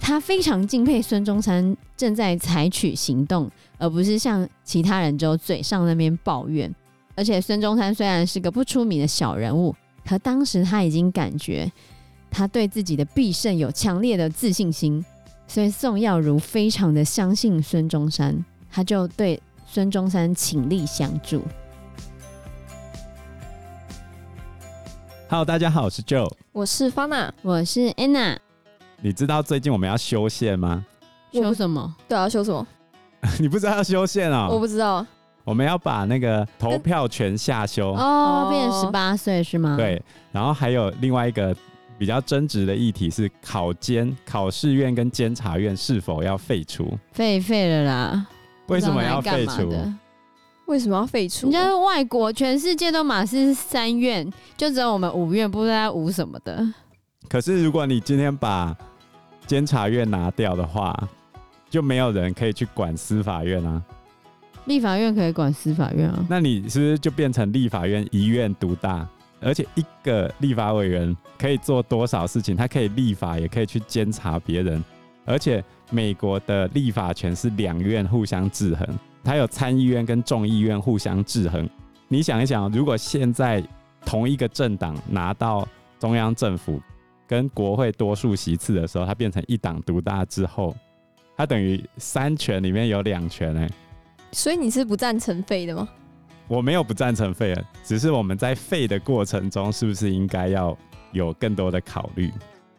[0.00, 3.48] 他非常敬佩孙中山正在采取行动，
[3.78, 6.74] 而不是像其他人就嘴上那边抱怨。
[7.14, 9.74] 而且孙中山虽然是个不出名的小人物，
[10.04, 11.70] 可当时他已经感觉
[12.30, 15.04] 他对自己的必胜有强烈的自信心，
[15.46, 21.42] 所以宋耀如非常的相信孙中山，他就对孙中山倾力相助。
[25.30, 28.36] Hello，大家好，我是 Joe，我是 Fana，我是 Anna。
[29.00, 30.84] 你知道最近我们要修宪吗？
[31.32, 31.94] 修什么？
[32.08, 32.66] 对啊，修什么？
[33.38, 34.48] 你不知道要修宪啊？
[34.48, 35.06] 我不知道。
[35.44, 39.76] 我们要把那个投票权下修哦，变十八岁是吗？
[39.76, 40.02] 对。
[40.32, 41.54] 然后还有另外一个
[41.96, 46.98] 比较争执的议题是考监、考试院跟监察院是否要废除？
[47.12, 48.26] 废废了啦！
[48.66, 49.72] 为什么要废除？
[50.70, 51.46] 为什么要废除？
[51.46, 54.24] 你知道外国全世界都马是三院，
[54.56, 56.64] 就只有我们五院，不知道五什么的。
[57.28, 58.76] 可是如果你今天把
[59.48, 60.96] 监察院拿掉的话，
[61.68, 63.82] 就没有人可以去管司法院啊。
[64.66, 66.24] 立法院可以管司法院啊？
[66.28, 69.04] 那你是不是就变成立法院一院独大？
[69.40, 72.54] 而且一个立法委员可以做多少事情？
[72.54, 74.84] 他可以立法，也可以去监察别人。
[75.24, 78.86] 而且美国的立法权是两院互相制衡，
[79.22, 81.68] 它有参议院跟众议院互相制衡。
[82.08, 83.62] 你想一想，如果现在
[84.04, 85.66] 同一个政党拿到
[85.98, 86.80] 中央政府，
[87.28, 90.74] 跟国会多数席次的时候，它变成一党独大之后，
[91.36, 93.70] 它等于三权里面有两权哎。
[94.32, 95.88] 所以你是不赞成废的吗？
[96.48, 100.76] 我没有不赞成废的，只是我们在废的过程中，是不是应该要
[101.12, 102.24] 有更多的考虑？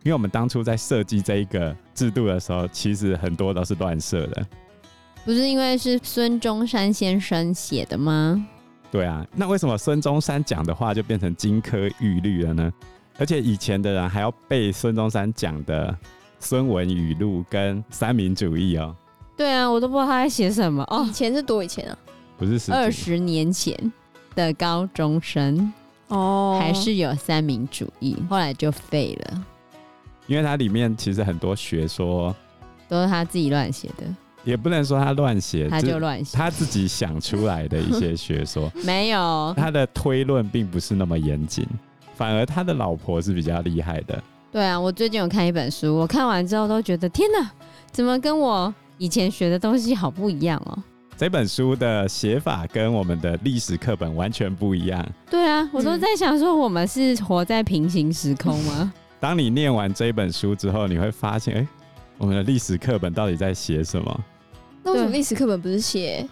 [0.03, 4.45] 因为我们当初在设计这一个制度的时候，其实很多都是乱设的。
[5.23, 8.45] 不是因为是孙中山先生写的吗？
[8.91, 12.73] 对啊，那为什么孙中山讲的话就变成金科玉律了呢？
[13.19, 15.95] 而且以前的人还要背孙中山讲的
[16.39, 18.95] 孙文语录跟三民主义哦。
[19.38, 21.06] 对啊，我都不知道他在写什么哦。
[21.07, 21.97] 以前是多以前啊？
[22.38, 23.94] 不是二十年前
[24.34, 25.72] 的高中生
[26.07, 29.45] 哦，还是有三民主义，后来就废了。
[30.25, 32.35] 因为它里面其实很多学说
[32.90, 34.03] 都是他自己乱写的，
[34.44, 38.72] 也不能说他乱写，他就乱写，他自己想出来的一些学说。
[38.84, 41.68] 没有，他的推论并不是那么严谨。
[42.16, 44.22] 反而他的老婆是比较厉害的。
[44.51, 47.50] 对啊，我最近有看一本书，我看完之后都觉得天哪，
[47.91, 50.78] 怎么跟我以前学的东西好不一样哦？
[51.18, 55.07] 这本书的写法跟我们的历史课本完全不一样。
[55.30, 58.91] 对啊，我都在想说，我们是活在平行时空吗？
[59.19, 61.68] 当你念完这本书之后，你会发现，哎，
[62.21, 64.23] 我们的历史课本到底在写什么？
[64.83, 66.23] 那为什么历史课本不是写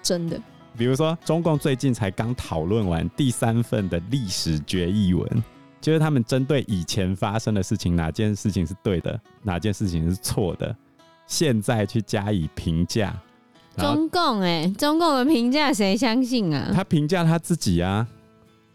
[0.00, 0.40] 真的？
[0.78, 5.44] 比如说，中共最近才刚讨论完第三份的历史决议文，
[5.80, 10.76] 就是他们针对以前发生的事情，哪件事情是对的，哪件事情是错的，
[11.26, 13.12] 现在去加以评价。
[13.76, 16.70] 中共哎、欸，中共的评价谁相信啊？
[16.72, 18.06] 他评价他自己啊？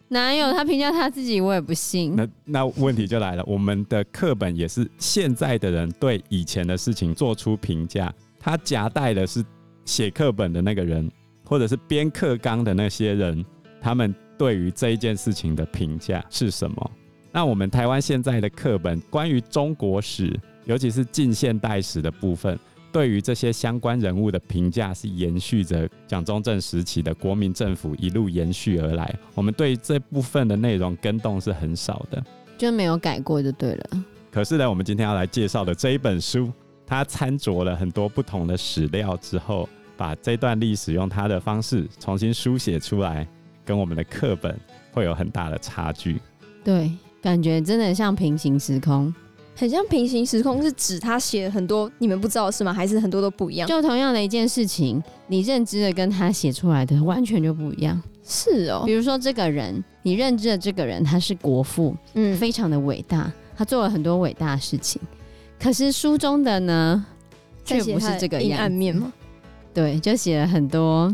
[0.10, 1.40] 哪有他评价他自己？
[1.42, 2.16] 我也不信。
[2.16, 9.44] 那那问题就来了，我们的课本也是现在的人对以前的事情做出评价，他夹带的是
[9.86, 11.10] 写课本的那个人。
[11.50, 13.46] 或者是编课纲的那些人，
[13.80, 16.92] 他们对于这一件事情的评价是什么？
[17.32, 22.60] 那我们台湾现在的课本关于中国史，尤其是近现代史的部分，
[22.98, 29.14] 对于这些相关人物的评价是延续着蒋中正时期的国民政府一路延续而来。
[29.36, 32.26] 我们对这部分的内容跟动是很少的，
[32.58, 34.04] 就没有改过就对了。
[34.32, 36.52] 可是呢，我们今天要来介绍的这一本书，
[36.88, 39.70] 它参酌了很多不同的史料之后。
[39.96, 43.28] 把这段历史用它的方式重新书写出来，
[43.64, 44.60] 跟我们的课本
[44.92, 46.20] 会有很大的差距。
[46.64, 46.92] 对，
[47.22, 49.14] 感觉真的像平行时空，
[49.60, 52.72] 很像平行时空，是指他写了很多你们不知道是吗？
[52.72, 53.68] 还是很多都不一样？
[53.68, 58.00] 就同样的一件事情，你认知的跟他写出来的完全就不一样。
[58.24, 65.02] 是哦，比如说这个人，你认知的这个人他是国父，嗯，非常的伟大，他做了很多伟大的事情。
[65.60, 67.04] 可是书中的呢，
[67.66, 69.12] 却不是这个阴暗面吗？
[69.74, 71.12] 对，就写了很多，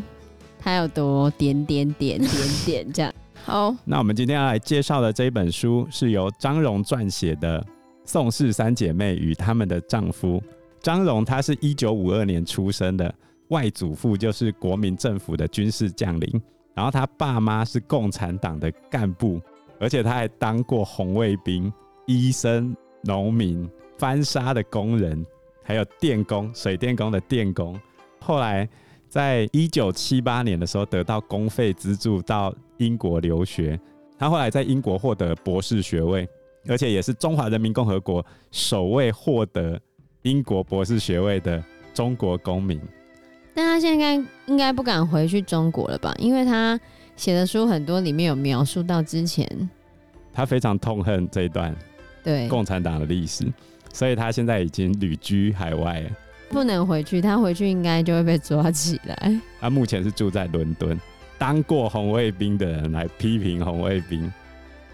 [0.59, 2.29] 他有多点点点点
[2.65, 3.13] 点这样。
[3.45, 7.61] 好，那我们今天要来介绍的这一本书是由张荣撰写的
[8.05, 10.39] 《宋氏三姐妹与她们的丈夫》。
[10.81, 13.13] 张荣她是一九五二年出生的，
[13.49, 16.41] 外祖父就是国民政府的军事将领，
[16.73, 19.39] 然后他爸妈是共产党的干部，
[19.79, 21.71] 而且他还当过红卫兵、
[22.05, 25.25] 医生、农民、翻砂的工人，
[25.63, 27.79] 还有电工、水电工的电工。
[28.19, 28.67] 后来，
[29.07, 33.79] 在一九七八年的时候，得到公费资助到英国留学。
[34.17, 36.27] 他后来在英国获得博士学位，
[36.67, 39.79] 而且也是中华人民共和国首位获得
[40.21, 41.63] 英国博士学位的
[41.93, 42.79] 中国公民。
[43.53, 44.13] 但他现在
[44.47, 46.13] 应该不敢回去中国了吧？
[46.17, 46.79] 因为他
[47.15, 49.69] 写的书很多，里面有描述到之前，
[50.33, 51.75] 他非常痛恨这一段
[52.23, 53.45] 对共产党的历史，
[53.93, 56.09] 所以他现在已经旅居海外了，
[56.49, 57.21] 不能回去。
[57.21, 59.39] 他回去应该就会被抓起来。
[59.59, 60.99] 他目前是住在伦敦。
[61.37, 64.31] 当过红卫兵的人来批评红卫兵，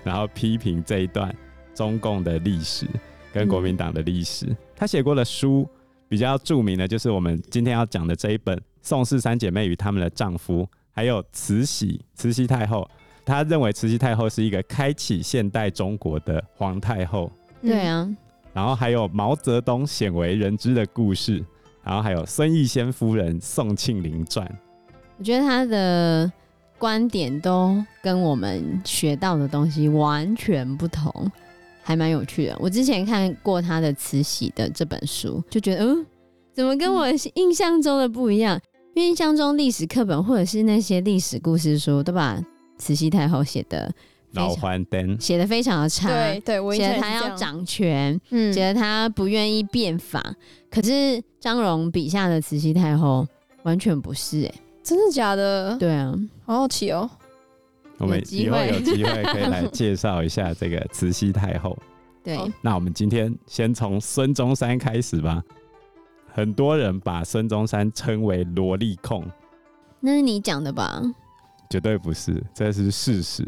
[0.04, 1.34] 然后批评这一段
[1.80, 2.86] 中共的历史
[3.32, 4.46] 跟国民党的历史。
[4.48, 5.66] 嗯、他写过的书
[6.10, 12.86] 比较著名的，就是我们今天要讲的这一本《宋氏三姐妹与她们的丈夫》，还有慈禧、慈禧太后。
[13.26, 17.32] 他认为慈禧太后是一个开启现代中国的皇太后。
[17.62, 18.06] 对啊，
[18.52, 21.42] 然后还有毛泽东鲜为人知的故事，
[21.82, 24.46] 然后还有孙逸仙夫人宋庆龄传。
[25.18, 26.30] 我觉得他的
[26.78, 31.32] 观点都跟我们学到的东西完全不同，
[31.90, 32.56] 还蛮有趣的。
[32.60, 36.06] 我之前看过他的慈禧的这本书，就觉得，嗯，
[36.54, 38.62] 怎么跟我印象中的不一样？
[38.94, 42.40] 因为印象中历史课本或者是那些历史故事书，都把
[42.78, 43.92] 慈禧太后写的
[44.34, 50.24] 老还灯写的非常的差，对对，写得他要掌权，嗯，写得他不愿意变法。
[50.70, 53.28] 可是张荣笔下的慈禧太后
[53.64, 54.54] 完全不是、欸，哎。
[54.84, 55.76] 真的假的？
[55.80, 56.14] 对啊，
[56.46, 57.10] 好好奇哦。
[58.00, 61.78] 我们以后有机会可以来介绍一下这个慈禧太后。
[62.24, 65.42] 对，那我们今天先从孙中山开始吧。
[66.32, 69.26] 很多人把孙中山称为萝莉控，
[70.00, 71.02] 那是你讲的吧？
[71.70, 73.44] 绝对不是，这是事实。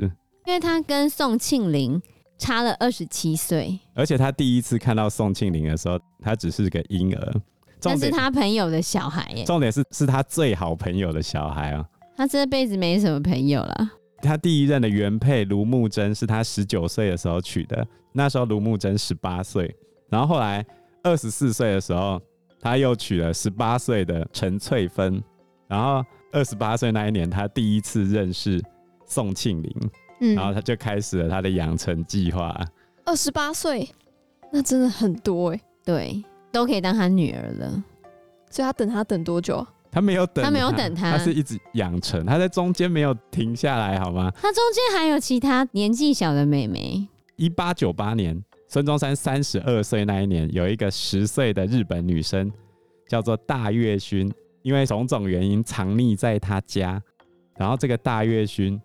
[0.45, 2.01] 因为他跟宋庆龄
[2.37, 7.41] 差了二十七岁，而且他第一次看到宋庆龄的时候，他只是个婴儿。
[7.81, 9.43] 但是他朋友的小孩耶。
[9.43, 11.85] 重点是是他最好朋友的小孩啊。
[12.15, 13.91] 他这辈子没什么朋友了。
[14.21, 19.73] 他第一任的原配卢慕贞是他十九岁的时候娶的，那时候卢慕贞十八岁。
[20.09, 20.65] 然后后来
[21.03, 22.21] 二十四岁的时候，
[22.59, 25.21] 他又娶了十八岁的陈翠芬。
[25.67, 28.61] 然后二十八岁那一年，他第一次认识
[29.05, 29.75] 宋庆龄，
[30.19, 32.55] 嗯，然后他就开始了他的养成计划。
[33.05, 33.89] 二十八岁，
[34.51, 35.61] 那真的很多哎。
[35.83, 36.23] 对。
[36.53, 37.81] 都可以当他女儿了，
[38.49, 39.65] 所以他等他等多久？
[39.91, 44.31] 他没有等他，他没有等他，他是一直养成，他在中间没有停下来，好吗？
[44.35, 47.07] 他中间还有其他年纪小的妹妹。
[47.35, 52.51] 一八九八年，孙中山三十二岁那一年，有一个十岁的日本女生
[53.07, 57.01] 叫做大月薰，因为种种原因藏匿在他家，
[57.57, 58.79] 然后这个大月薰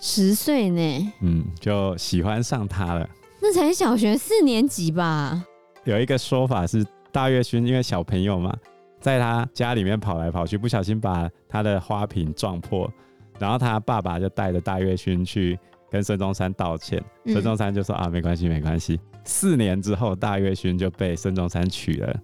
[0.00, 3.08] 十岁呢，嗯，就喜欢上他了。
[3.40, 5.44] 那才小学四年级吧？
[5.84, 6.84] 有一个说法是。
[7.14, 8.56] 大月薰因为小朋友嘛，
[9.02, 12.90] 在他家里面跑来跑去，不小心把他的花瓶撞破，
[13.38, 15.58] 然后他爸爸就带着大月勋去
[15.90, 17.02] 跟孙中山道歉。
[17.26, 18.98] 孙、嗯、中山就说啊，没关系，没关系。
[19.24, 22.20] 四年之后，大月勋就被孙中山娶了，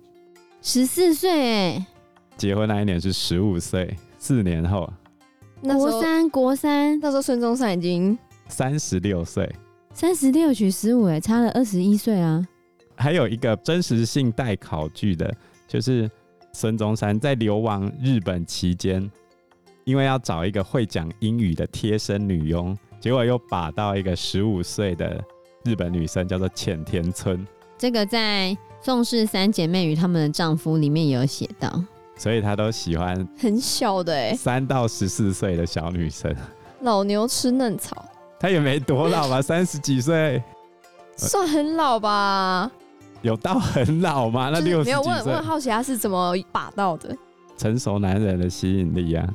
[0.62, 1.86] 十四岁哎，
[2.36, 4.88] 结婚那一年是十五岁，四年后，
[5.62, 8.16] 国三国三，那时候孙中山已经
[8.48, 9.52] 三十六岁，
[9.92, 12.46] 三十六娶十五哎，差了二十一岁啊。
[12.96, 15.32] 还有一个真实性待考据的，
[15.68, 16.10] 就是
[16.58, 19.08] 孙中山在流亡日本期间，
[19.84, 25.22] 因为要找一个会讲英语的贴身女佣，结果又把到一个十五岁的
[25.62, 27.46] 日本女生，叫做浅田村。
[27.78, 28.48] 这个在
[28.84, 31.80] 《宋氏三姐妹与她们的丈夫》里面有写到，
[32.16, 36.34] 所以她都喜欢很小的哎，三到十四岁的小女生。
[36.80, 38.04] 老牛吃嫩草，
[38.40, 40.42] 她也没多老吧，三十几岁，
[41.16, 42.68] 算很老吧。
[43.22, 44.50] 有到很老吗？
[44.52, 44.84] 那六十？
[44.84, 47.16] 没有，问问好奇他是怎么把到的。
[47.56, 49.28] 成熟男人的吸引力啊！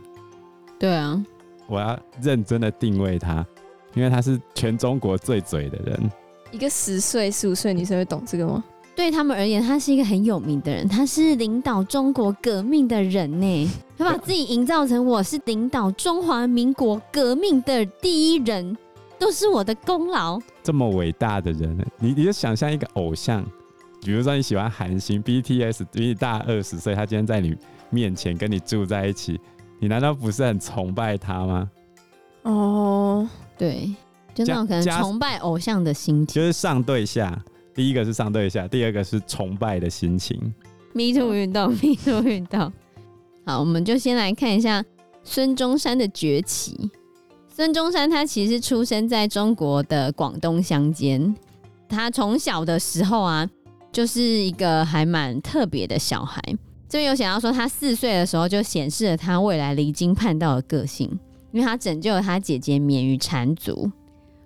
[0.79, 1.21] 对啊，
[1.67, 3.45] 我要认真的定位他，
[3.93, 6.11] 因为他是全中国最嘴的人。
[6.51, 8.63] 一个十岁、十五岁女生会懂这个吗？
[8.95, 13.71] 对他们而言，他是一个很有名的人，他是领导中国革命的人呢。
[13.97, 18.77] 他把自己营造成我是领导中华民国革命的第一人，
[19.19, 20.39] 都是我的功劳。
[20.61, 23.43] 这么伟大的人，你你就想象一个偶像。
[24.03, 27.55] 比如说你喜欢韩星 BTS，比你大二十岁，他今天在你
[27.89, 29.39] 面前跟你住在一起，
[29.79, 31.72] 你难道不是很崇拜他吗？
[32.41, 33.95] 哦，对，
[34.33, 37.41] 就那种可能崇拜偶像的心情，就是上对下，
[37.74, 40.38] 第一个是上对下，第二个是崇拜的心情。
[40.91, 42.72] Me too 运动，Me too 运动。
[43.45, 44.83] 好，我们就先来看一下
[45.24, 46.91] 孙中山的崛起。
[47.48, 51.33] 孙中山他其实出生在中国的广东乡间，
[51.88, 53.50] 他从小的时候啊。
[53.93, 56.41] 就是一个还蛮特别的小孩。
[56.89, 61.07] 这边有想要说，他四岁的时候就显示了他未来离经叛道的个性，
[61.51, 63.89] 因为他拯救了他姐姐免于缠足。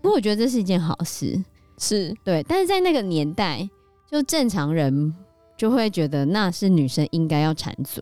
[0.02, 1.42] 不过我觉得这是一件好事，
[1.78, 2.44] 是对。
[2.44, 3.68] 但是在那个年代，
[4.10, 5.14] 就正常人
[5.58, 8.02] 就会觉得那是女生应该要缠足，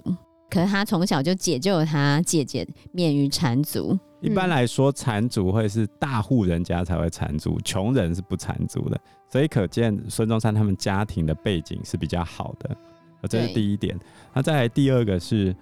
[0.49, 3.97] 可是他从小就解救了他姐姐免于缠足。
[4.21, 8.99] 一般来说，缠足会是大户人家才会缠足，穷人是不缠足的。
[9.35, 12.73] 所以可见孙中山他们家庭的背景是比较好的，
[13.27, 13.93] 这是第一点。
[14.33, 15.53] 那再来第二个是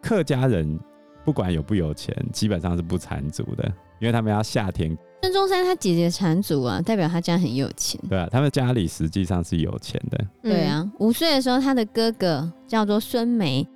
[0.00, 0.78] 客家人，
[1.24, 3.64] 不管有不有钱，基本上是不缠足的，
[3.98, 4.96] 因为他们要下田。
[5.22, 8.00] 孙中山他姐姐缠足啊，代表他家很有钱。
[8.08, 10.24] 对啊，他们家里实际上是有钱的。
[10.44, 13.66] 嗯、对啊，五岁的时候，他的哥哥叫做孙梅，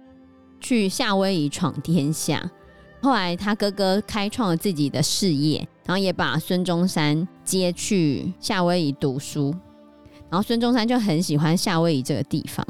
[0.61, 2.49] 去夏威夷闯天下。
[3.03, 9.53] 后来他哥哥开创了自己的事业，然后也把孙中山接去夏威夷读书。
[10.29, 12.65] 然后孙中山就很喜欢夏威夷这个地方。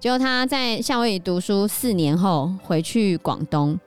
[0.00, 3.78] 结果他在夏威夷读书四年后回去广东，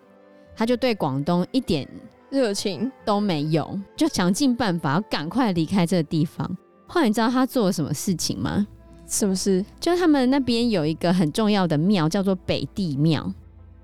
[0.55, 1.85] 他就对广东一点
[2.29, 6.49] 热情都没有，就想尽办法要赶快离开这个地方。
[6.87, 8.65] 后来你知道他做了什么事情吗？
[9.05, 9.65] 什么事？
[9.81, 13.29] 就他们那边有一个很重要的庙，叫做北帝庙。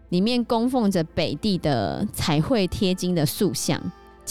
[0.07, 3.81] 里面供奉着北帝的彩绘贴金的塑像，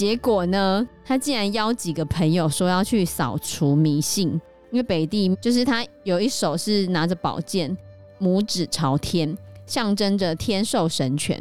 [0.00, 4.28] 结果呢，他竟然邀几个朋友说要去扫除迷信，
[4.71, 7.76] 因为北帝就是他有一手是拿着宝剑，
[8.19, 11.38] 拇指朝天，象征着天授神权。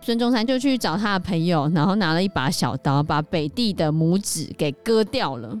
[0.00, 5.60] 孙中山就去找他的朋友，然后拿了一把小刀，把北帝的拇指给割掉了。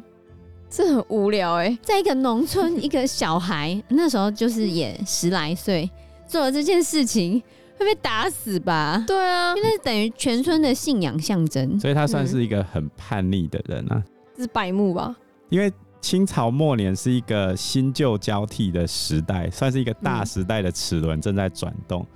[0.70, 5.90] 这很无聊哎、欸，在一个农村，一个小孩那时候就是也十来岁，
[6.26, 7.42] 做了这件事情。
[7.78, 9.04] 会被打死吧？
[9.06, 14.02] 对啊，因为那等于全村的信仰象征，所以他算是一个很叛逆的人啊。
[14.36, 15.14] 嗯、是白目吧？
[15.48, 22.02] 因为清朝末年是一个新旧交替的时代，算是一个大时代的齿轮正在转动。
[22.02, 22.06] 嗯、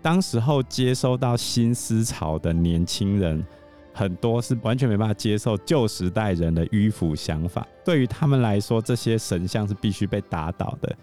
[0.00, 3.44] 当时候接收到新思潮的年轻人，
[3.92, 7.66] 很多是完全没办法接受旧时代人的迂腐想法。
[7.84, 10.96] 对于他们来说，这些神像是必须被打倒的。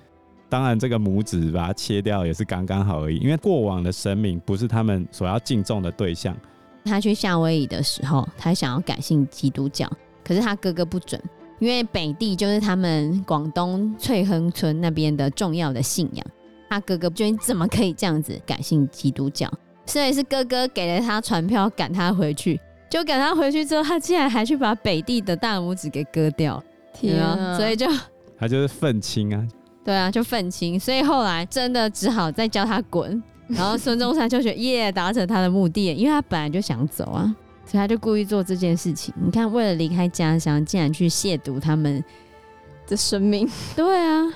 [0.50, 6.36] 当然，这个拇指把它切掉也是刚刚好而已，因为过往的神明不是他们所要敬重的对象。
[6.86, 9.88] 他去夏威夷的时候，他想要改信基督教，
[10.24, 11.22] 可是他哥哥不准，
[11.60, 16.26] 因为北地就是他们广东翠亨村那边的重要的信仰。
[16.68, 19.48] 他哥哥觉得你怎么可以这样子改信基督教？
[19.86, 26.64] 所以是哥哥给了他传票赶他回去，就赶他回去之后，他竟然还去把北地的大拇指给割掉。
[26.94, 27.56] 天啊！
[27.56, 27.86] 所以就
[28.38, 29.48] 他就是愤青啊。
[29.84, 33.22] 对啊，就愤青，所以后来真的只好再叫他滚。
[33.48, 39.12] 然后孙中山就觉得耶，达成他的目的，因为他本来就想走啊，所以他就故意做这件事情。
[39.20, 42.04] 你看，为了离开家乡，竟然去亵渎他们
[42.88, 43.50] 的生命。
[43.76, 44.32] 对啊，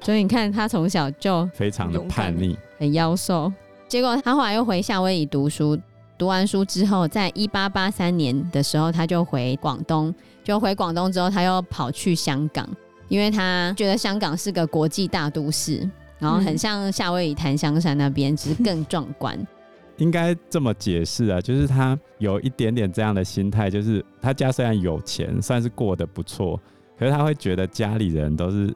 [0.00, 3.52] 所以你看，他从小就非常的叛逆，很妖兽。
[3.88, 5.76] 结果他后来又回夏威夷读书，
[6.16, 10.14] 读完书之后，在一八八三年的时候，他就回广东。
[10.44, 12.68] 就回广东之后，他又跑去香港。
[13.12, 15.86] 因为他觉得香港是个国际大都市，
[16.18, 19.38] 然后很像夏威夷檀香山那边，只是更壮观。
[19.98, 26.58] 应该这么解释啊，就是他有一点点这样的心态，就是他家虽然有钱，算是过得不错，
[26.98, 28.74] 可是他会觉得家里人都是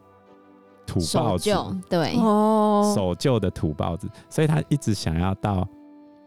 [0.85, 1.51] 土包子，
[1.89, 5.67] 对，哦，守旧的土包子，所以他一直想要到。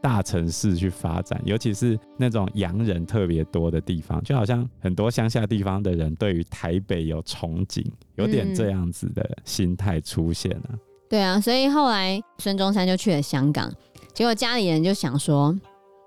[0.01, 10.63] 大城市去发展，尤其是那种洋人特别多的地方，就好像很多乡下地方的人对于台北有憧憬，有点这样子的心态出现了。
[10.71, 10.79] 嗯。
[11.09, 13.69] 对啊，所以后来孙中山就去了香港，
[14.13, 15.53] 结果家里人就想说，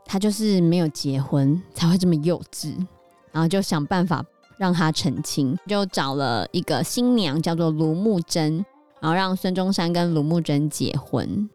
[0.07, 2.75] 他就是没有结婚才会这么幼稚，
[3.31, 4.25] 然后就想办法
[4.57, 8.65] 让他成亲，就找了一个新娘叫做卢慕贞，
[9.01, 11.51] 然后让孙中山跟卢慕贞结婚，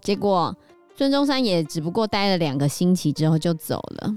[0.00, 0.56] 结果。
[0.96, 4.14] 孙中山也只不过待了两个星期之后就走了，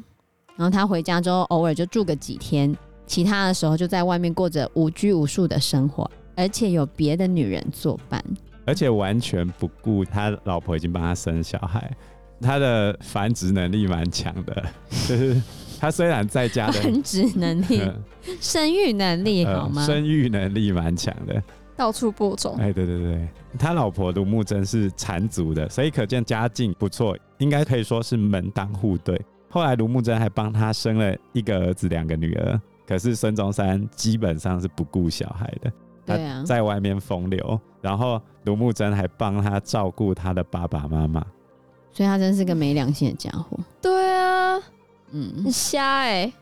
[0.56, 2.76] 然后他回家之后偶尔就住个几天，
[3.08, 8.24] 其他的时候就在外面过着无拘无束的生活，而且有别的女人作伴，
[8.64, 11.92] 而且完全不顾他老婆已经帮他生小孩，
[12.40, 14.64] 他的繁殖能力蛮强的，
[15.08, 15.42] 就是
[15.80, 17.82] 他虽然在家的繁殖能力、
[18.40, 19.82] 生育能力好吗？
[19.82, 21.42] 呃、生育能力蛮强的。
[21.78, 29.22] 到处播种，哎，对对对，他老婆卢慕真是缠足的，所以可见家境不错，应该可以说是门当户对。
[29.50, 32.60] 后来卢慕贞还帮他生了一个儿子，两个女儿。
[32.86, 35.72] 可是孙中山基本上是不顾小孩的，
[36.06, 41.22] 对啊，在外面风流，然后卢慕贞还帮他照顾他的爸爸妈妈，
[41.92, 43.60] 所以他真是个没良心的家伙。
[43.82, 44.58] 对啊，
[45.12, 46.34] 嗯，很瞎哎、欸。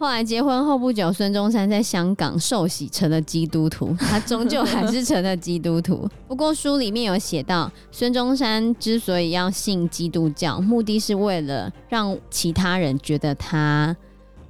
[0.00, 6.08] 后来结婚后不久，孙中山在香港受洗成了基督徒， 他终究还是成了基督徒。
[6.26, 13.94] 不过书里面有写到，孙中山之所以要信基督教，目的是为了让其他人觉得他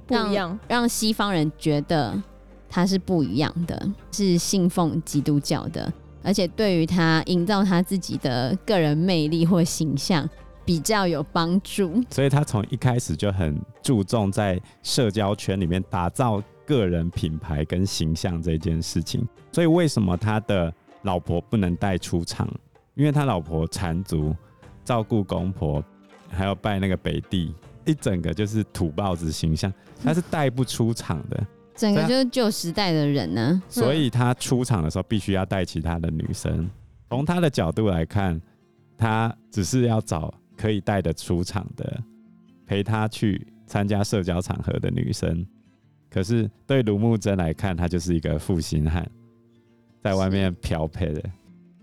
[0.07, 2.17] 不一样，让西方人觉得
[2.69, 5.91] 他是不一样的，是信奉基督教的，
[6.23, 10.29] 而且对于他营造他自己的个人魅力或形象
[10.65, 12.03] 比较有帮助。
[12.09, 19.27] 所以他从一开始就很注重在社交圈里面打造个人品牌跟形象这件事情。
[19.51, 22.47] 所以为什么他的老婆不能带出场？
[22.95, 24.35] 因为他老婆缠足，
[24.83, 25.83] 照顾公婆，
[26.29, 31.47] 还要拜那个北帝，一整个就是土包子形象，他是带不出场的。
[31.73, 33.61] 整个就是旧时代的人呢。
[33.69, 36.69] 所以他出场的时候必须要带其他的女生。
[37.09, 38.39] 从他的角度来看，
[38.97, 42.03] 他只是要找可以带得出场的，
[42.67, 45.43] 陪他去参加社交场合的女生。
[46.09, 49.09] 可是对卢慕贞来看，他就是一个负心汉，
[50.03, 51.23] 在外面漂配的。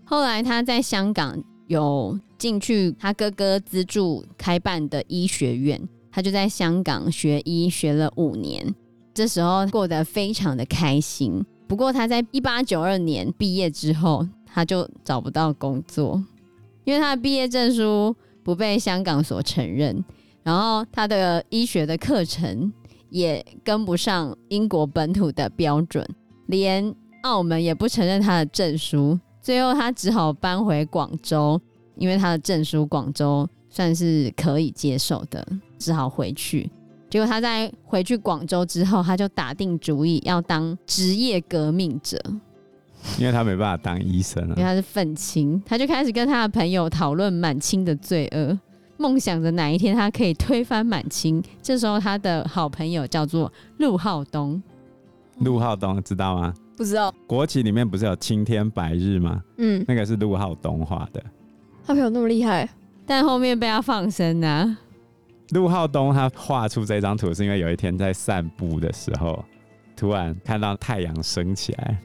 [0.05, 5.81] 后来他在香港有进去他哥哥资助开办的医学院，
[6.11, 8.73] 他就在香港学医学了五年，
[9.13, 11.43] 这时候过得非常的开心。
[11.67, 16.23] 不过他在一八九二年毕业之后，他就找不到工作，
[16.85, 18.15] 因为他的毕业证书
[18.49, 20.03] 不被香港所承认，
[20.41, 22.73] 然后他的医学的课程
[23.11, 26.03] 也跟不上英国本土的标准，
[26.47, 26.91] 连
[27.21, 29.19] 澳门也不承认他的证书。
[29.39, 31.61] 最后，他只好搬回广州，
[31.95, 36.71] 因为他的证书广州算是可以接受的，只好回去。
[37.07, 42.19] 结果他在回去广州之后，他就打定主意要当职业革命者，
[43.19, 48.57] 因为他没办法当医生啊，因为他是愤青，他就开始跟他的朋友讨论满清的罪恶，
[48.97, 51.41] 梦想着哪一天他可以推翻满清。
[51.61, 54.61] 这时候，他的好朋友叫做陆浩东，
[55.39, 56.53] 陆浩东知道吗？
[56.77, 59.41] 不知道国旗里面不是有青天白日吗？
[59.57, 61.21] 嗯，那个是陆浩东画的。
[61.85, 62.69] 他朋友那么厉害，
[63.05, 64.77] 但后面被他放生啊。
[65.49, 69.43] 陆浩东他画出这张图是因为有一天在散步的时候，
[69.95, 71.97] 突然看到太阳升起来，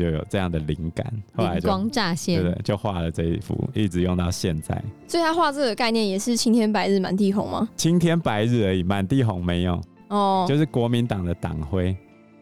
[0.00, 4.82] 就有这样的灵感，后来就灵光乍现，对对，就画了这一幅，一直用到现在。
[5.06, 7.68] 所以他画这个概念也是青天白日满地红吗？
[7.76, 9.78] 青天白日而已，满地红没有。
[10.08, 11.94] 哦，就是国民党的党徽。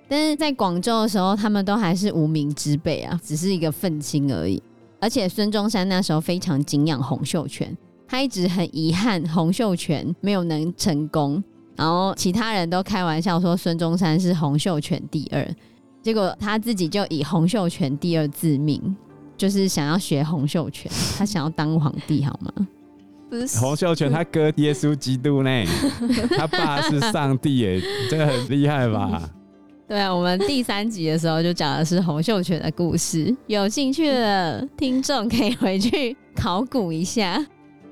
[0.06, 4.62] 但是在广州的时候，他们都还是无名之辈啊，只是一个愤青而已。
[5.00, 11.42] 而且孙中山那时候非常敬仰洪秀全，他一直很遗憾洪秀全没有能成功。
[11.76, 15.46] 然后其他人都开玩笑说孙中山是洪秀全第二，
[16.02, 18.96] 结果他自己就以洪秀全第二自命，
[19.36, 22.52] 就是想要学洪秀全，他想要当皇帝，好吗？
[23.30, 25.50] 不是洪秀全他哥耶稣基督呢，
[26.36, 29.28] 他爸是上帝耶，这个很厉害吧？
[29.86, 37.44] 对啊，我们第三集的时候就讲的是洪秀全的故事，有兴趣的听众可以回去考古一下。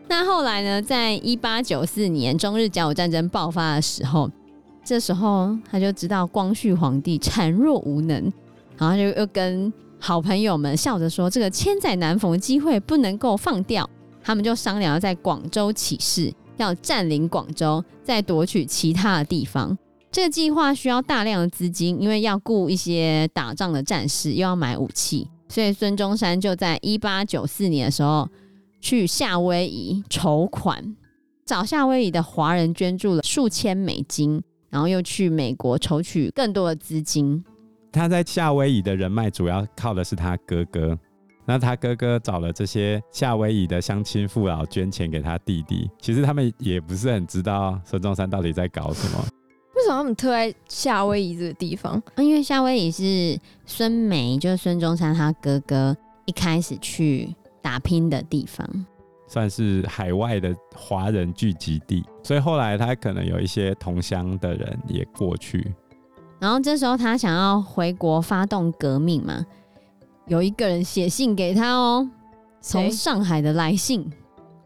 [0.09, 4.31] 那后来呢，在一八九四年中日甲午战争爆发的时候，
[4.87, 8.33] 这时候他就知道光绪皇帝孱弱无能，
[8.79, 13.91] 然后就又跟好朋友们笑着说：“这个千载难逢的机会不能够放掉。”
[14.23, 19.77] 他们就商量要在广州起事，要占领广州，再夺取其他的地方。
[20.13, 28.29] 这个计划需要大量的资金，因为要雇一些打仗的战士，又要买武器，所以孙中山就在一八九四年的时候
[28.81, 30.97] 去夏威夷筹款，
[31.45, 34.43] 找夏威夷的华人捐助了数千美金，
[34.77, 37.43] 然后又去美国筹取更多的资金。
[37.91, 40.99] 他在夏威夷的人脉主要靠的是他哥哥，
[41.47, 49.25] 那他哥哥找了这些夏威夷的乡亲父老捐钱给他弟弟，其实他们也不是很知道孙中山到底在搞什么。
[49.77, 52.03] 为什么他们特爱夏威夷这个地方？
[52.19, 58.69] 因为夏威夷是孙梅，就是孙中山他哥哥一开始去打拼的地方，
[59.27, 65.75] 算是海外的华人聚集地，所以后来他可能有一些同乡的人也过去。
[66.39, 69.45] 然后这时候他想要回国发动革命嘛，
[70.27, 72.09] 有一个人写信给他哦，
[72.61, 74.09] 从上海的来信，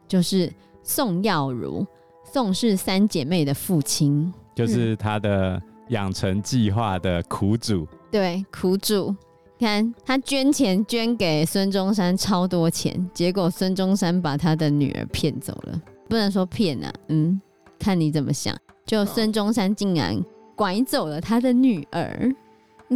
[0.08, 1.86] 就是宋耀如，
[2.24, 4.32] 宋氏三姐妹的父亲。
[4.54, 9.14] 就是他的养成计划的苦主，嗯，对，苦主。
[9.60, 17.38] 看他捐钱捐给孙中山超多钱，结果孙中山把他的女儿骗走了，不能说骗啊，嗯，
[17.78, 18.56] 看你怎么想。
[18.86, 20.18] 就孙中山竟然
[20.56, 22.34] 拐走了他的女儿，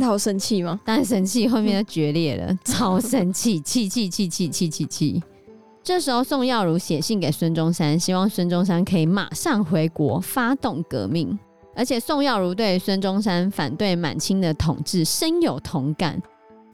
[0.00, 0.81] 他好生气吗？
[0.87, 5.22] 当然生气，后面就决裂了，超生气，气气气气气气气。
[5.83, 11.38] 这时候宋耀如写信给孙中山，希望孙中山可以马上回国发动革命。
[11.77, 16.22] 而且宋耀如对孙中山反对满清的统治深有同感，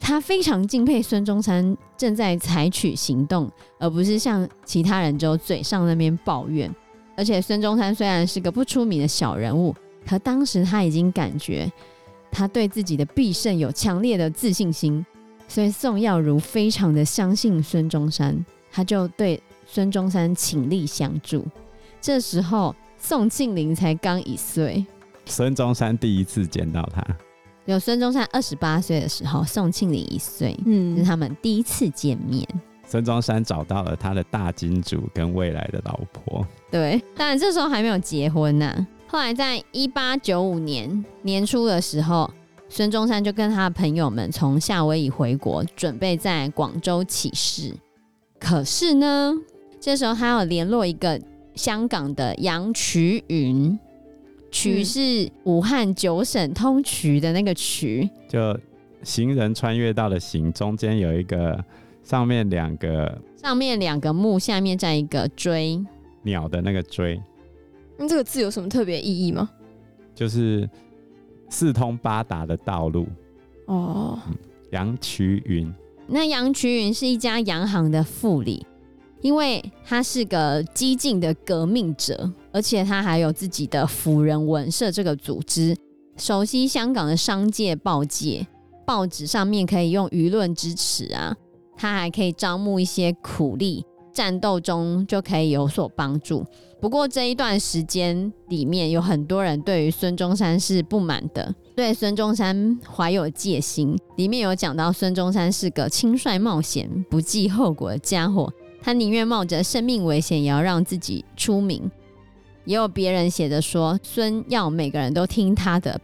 [0.01, 6.75] 他非常敬佩孙中山正在采取行动，而不是像其他人就嘴上那边抱怨。
[7.17, 9.75] 而且孙中山虽然是个不出名的小人物，
[10.07, 11.71] 可当时他已经感觉
[12.33, 15.05] 他对自己的必胜有强烈的自信心，
[15.47, 21.47] 所以宋耀如非常的相信孙中山，他就对孙中山倾力相助。
[22.01, 24.85] 这时候宋庆龄才刚一岁，
[25.27, 27.05] 孙中山第一次见到他，
[27.67, 32.47] 有孙中山二十八岁的时候，宋庆龄一岁，嗯，是他们第一次见面。
[32.85, 38.87] 孙中山找到了他的大金主跟未来的老婆，对，当然这时候还没有结婚呢、啊。
[39.07, 42.29] 后来在一八九五年年初的时候，
[42.69, 47.73] 孙中山就跟他的朋友们从夏威夷回国，准备在广州起事。
[48.41, 49.33] 可是呢，
[49.81, 51.21] 这时候他要联络一个
[51.55, 53.79] 香港的杨衢云，
[54.51, 58.59] 衢是武汉九省通衢的那个渠，就
[59.03, 61.65] 行人穿越到的行，中间有一个。
[62.03, 65.81] 上面两个，上面两个木，下面再一个锥，
[66.23, 67.23] 鸟的那个锥。
[67.97, 69.49] 那这个字有什么特别意义吗？
[70.13, 70.69] 就是
[71.51, 73.07] 四通八达的道路。
[73.67, 74.19] 哦，
[74.73, 75.73] 杨衢云，
[76.09, 78.67] 那杨衢云是一家洋行的副理，
[79.21, 85.77] 因为他是个激进的革命者，而且他还有自己的辅仁文社这个组织，
[86.17, 88.47] 熟悉香港的商界、报界，
[88.87, 91.37] 报纸上面可以用舆论支持啊。
[91.77, 96.45] 他还可以招募一些苦力，战斗中就可以有所帮助。
[96.79, 103.97] 不过这一段时间里面，有很多人对于孙中山是不满的，对孙中山怀有戒心。
[104.17, 111.91] 里面有讲到孙中山是个轻率冒险、不计后果的家伙，他宁愿冒着生命危险也要让自己出名。
[112.65, 116.01] 也有别人写着说，孙要每个人都听他的，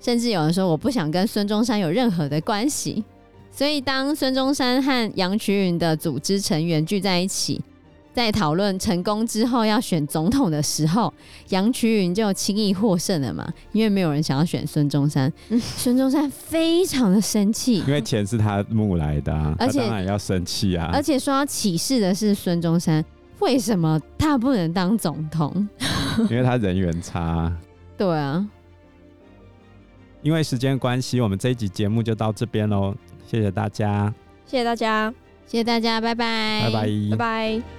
[0.00, 3.04] 甚至有人说我不想跟孙中山有任何的关系。
[3.50, 7.60] 所以，当孙中山和杨衢云的组织成员聚在一起，
[8.14, 11.12] 在讨论成功之后要选总统的时候，
[11.48, 15.32] 杨衢云就轻易获胜了嘛，因为没有人想要选孙中山。
[15.76, 20.90] 孙中山非常的生气，因为钱是他募来的啊，而且当然要生气啊。
[20.92, 23.04] 而且说要起事的是孙中山，
[23.40, 25.68] 为什么他不能当总统？
[26.30, 27.52] 因为他人缘差。
[27.96, 28.46] 对啊。
[30.20, 32.94] 因为时间关系，我们这一集节目就到这边喽。
[33.26, 34.12] 谢谢大家，
[34.46, 35.12] 谢谢大家，
[35.46, 37.77] 谢谢大家，拜拜，拜拜，拜拜。